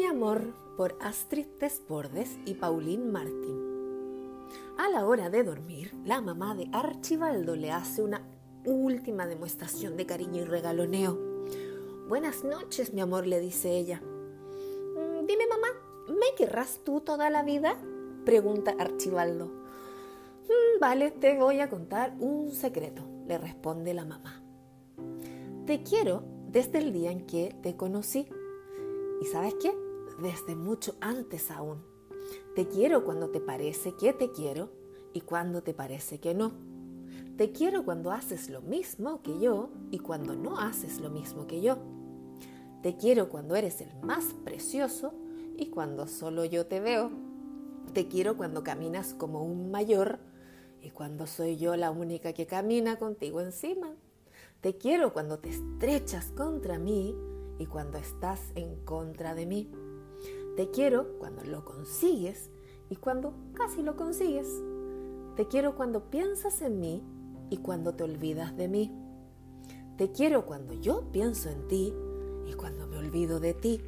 Mi 0.00 0.06
amor 0.06 0.54
por 0.78 0.96
Astrid 1.02 1.44
Desbordes 1.60 2.38
y 2.46 2.54
Pauline 2.54 3.04
Martin. 3.04 4.48
A 4.78 4.88
la 4.88 5.06
hora 5.06 5.28
de 5.28 5.44
dormir, 5.44 5.92
la 6.06 6.22
mamá 6.22 6.54
de 6.54 6.70
Archibaldo 6.72 7.54
le 7.54 7.70
hace 7.70 8.00
una 8.02 8.26
última 8.64 9.26
demostración 9.26 9.98
de 9.98 10.06
cariño 10.06 10.40
y 10.40 10.44
regaloneo. 10.46 11.18
Buenas 12.08 12.44
noches, 12.44 12.94
mi 12.94 13.02
amor, 13.02 13.26
le 13.26 13.40
dice 13.40 13.76
ella. 13.76 14.00
Mm, 14.00 15.26
dime, 15.26 15.44
mamá, 15.46 15.68
¿me 16.08 16.34
querrás 16.34 16.80
tú 16.82 17.02
toda 17.02 17.28
la 17.28 17.42
vida? 17.42 17.76
pregunta 18.24 18.74
Archibaldo. 18.78 19.48
Mm, 19.48 20.80
vale, 20.80 21.10
te 21.10 21.36
voy 21.36 21.60
a 21.60 21.68
contar 21.68 22.16
un 22.20 22.52
secreto, 22.52 23.02
le 23.26 23.36
responde 23.36 23.92
la 23.92 24.06
mamá. 24.06 24.42
Te 25.66 25.82
quiero 25.82 26.24
desde 26.48 26.78
el 26.78 26.90
día 26.94 27.10
en 27.10 27.26
que 27.26 27.54
te 27.62 27.76
conocí. 27.76 28.26
¿Y 29.20 29.26
sabes 29.26 29.52
qué? 29.60 29.89
Desde 30.20 30.54
mucho 30.54 30.96
antes 31.00 31.50
aún. 31.50 31.78
Te 32.54 32.68
quiero 32.68 33.04
cuando 33.04 33.30
te 33.30 33.40
parece 33.40 33.94
que 33.96 34.12
te 34.12 34.30
quiero 34.30 34.68
y 35.14 35.22
cuando 35.22 35.62
te 35.62 35.72
parece 35.72 36.20
que 36.20 36.34
no. 36.34 36.52
Te 37.38 37.52
quiero 37.52 37.86
cuando 37.86 38.12
haces 38.12 38.50
lo 38.50 38.60
mismo 38.60 39.22
que 39.22 39.40
yo 39.40 39.70
y 39.90 39.98
cuando 39.98 40.34
no 40.34 40.58
haces 40.58 41.00
lo 41.00 41.08
mismo 41.08 41.46
que 41.46 41.62
yo. 41.62 41.78
Te 42.82 42.96
quiero 42.96 43.30
cuando 43.30 43.56
eres 43.56 43.80
el 43.80 43.94
más 44.02 44.34
precioso 44.44 45.14
y 45.56 45.66
cuando 45.66 46.06
solo 46.06 46.44
yo 46.44 46.66
te 46.66 46.80
veo. 46.80 47.10
Te 47.94 48.06
quiero 48.06 48.36
cuando 48.36 48.62
caminas 48.62 49.14
como 49.14 49.42
un 49.42 49.70
mayor 49.70 50.18
y 50.82 50.90
cuando 50.90 51.26
soy 51.26 51.56
yo 51.56 51.76
la 51.76 51.90
única 51.90 52.34
que 52.34 52.46
camina 52.46 52.98
contigo 52.98 53.40
encima. 53.40 53.94
Te 54.60 54.76
quiero 54.76 55.14
cuando 55.14 55.38
te 55.38 55.48
estrechas 55.48 56.30
contra 56.32 56.78
mí 56.78 57.16
y 57.58 57.64
cuando 57.64 57.96
estás 57.96 58.40
en 58.54 58.84
contra 58.84 59.34
de 59.34 59.46
mí. 59.46 59.70
Te 60.56 60.70
quiero 60.70 61.18
cuando 61.18 61.44
lo 61.44 61.64
consigues 61.64 62.50
y 62.88 62.96
cuando 62.96 63.34
casi 63.54 63.82
lo 63.82 63.96
consigues. 63.96 64.48
Te 65.36 65.46
quiero 65.46 65.76
cuando 65.76 66.10
piensas 66.10 66.60
en 66.60 66.80
mí 66.80 67.02
y 67.50 67.58
cuando 67.58 67.94
te 67.94 68.04
olvidas 68.04 68.56
de 68.56 68.68
mí. 68.68 68.92
Te 69.96 70.10
quiero 70.12 70.46
cuando 70.46 70.74
yo 70.74 71.10
pienso 71.12 71.50
en 71.50 71.68
ti 71.68 71.94
y 72.46 72.54
cuando 72.54 72.86
me 72.86 72.98
olvido 72.98 73.38
de 73.38 73.54
ti. 73.54 73.80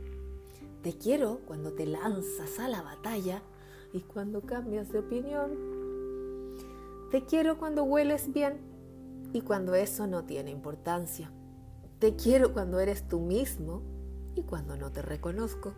Te 0.82 0.92
quiero 0.96 1.40
cuando 1.46 1.72
te 1.72 1.86
lanzas 1.86 2.58
a 2.58 2.68
la 2.68 2.82
batalla 2.82 3.42
y 3.92 4.00
cuando 4.00 4.42
cambias 4.42 4.92
de 4.92 5.00
opinión. 5.00 5.50
Te 7.10 7.24
quiero 7.24 7.58
cuando 7.58 7.84
hueles 7.84 8.32
bien 8.32 8.60
y 9.32 9.40
cuando 9.40 9.74
eso 9.74 10.06
no 10.06 10.24
tiene 10.24 10.50
importancia. 10.50 11.30
Te 11.98 12.16
quiero 12.16 12.52
cuando 12.52 12.80
eres 12.80 13.06
tú 13.08 13.20
mismo 13.20 13.82
y 14.34 14.42
cuando 14.42 14.76
no 14.76 14.90
te 14.92 15.02
reconozco. 15.02 15.74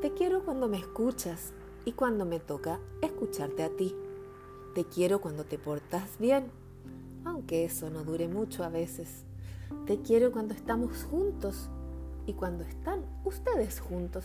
Te 0.00 0.14
quiero 0.14 0.42
cuando 0.42 0.66
me 0.66 0.78
escuchas 0.78 1.52
y 1.84 1.92
cuando 1.92 2.24
me 2.24 2.40
toca 2.40 2.80
escucharte 3.02 3.62
a 3.62 3.68
ti. 3.68 3.94
Te 4.74 4.86
quiero 4.86 5.20
cuando 5.20 5.44
te 5.44 5.58
portas 5.58 6.18
bien, 6.18 6.46
aunque 7.26 7.66
eso 7.66 7.90
no 7.90 8.02
dure 8.02 8.26
mucho 8.26 8.64
a 8.64 8.70
veces. 8.70 9.26
Te 9.84 10.00
quiero 10.00 10.32
cuando 10.32 10.54
estamos 10.54 11.04
juntos 11.04 11.68
y 12.24 12.32
cuando 12.32 12.64
están 12.64 13.04
ustedes 13.26 13.78
juntos. 13.78 14.24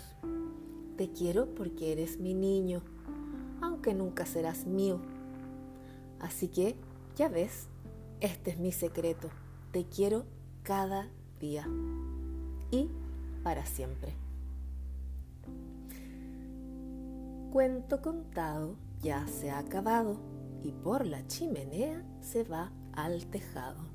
Te 0.95 1.11
quiero 1.11 1.53
porque 1.53 1.91
eres 1.91 2.21
mi 2.21 2.33
niño, 2.33 2.81
aunque 3.59 3.93
nunca 3.93 4.25
serás 4.25 4.65
mío. 4.65 5.01
Así 6.21 6.47
que, 6.47 6.77
ya 7.17 7.27
ves, 7.27 7.67
este 8.21 8.51
es 8.51 8.59
mi 8.59 8.71
secreto. 8.71 9.27
Te 9.73 9.83
quiero 9.83 10.23
cada 10.63 11.09
día 11.41 11.67
y 12.71 12.89
para 13.43 13.65
siempre. 13.65 14.24
Cuento 17.51 18.01
contado 18.01 18.77
ya 19.01 19.27
se 19.27 19.49
ha 19.49 19.59
acabado 19.59 20.17
y 20.63 20.71
por 20.71 21.05
la 21.05 21.25
chimenea 21.27 22.03
se 22.21 22.43
va 22.43 22.71
al 22.93 23.27
tejado. 23.27 23.94